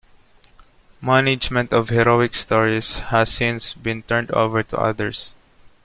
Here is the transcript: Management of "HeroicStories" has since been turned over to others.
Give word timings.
Management 0.99 1.71
of 1.71 1.89
"HeroicStories" 1.89 3.09
has 3.09 3.31
since 3.31 3.75
been 3.75 4.01
turned 4.01 4.31
over 4.31 4.63
to 4.63 4.75
others. 4.75 5.35